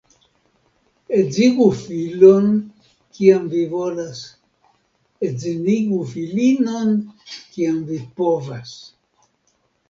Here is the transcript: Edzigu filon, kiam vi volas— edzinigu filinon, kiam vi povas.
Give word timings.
Edzigu 1.17 1.65
filon, 1.81 2.47
kiam 3.17 3.45
vi 3.51 3.61
volas— 3.73 4.23
edzinigu 5.29 6.01
filinon, 6.15 6.97
kiam 7.35 7.79
vi 7.93 8.01
povas. 8.23 8.75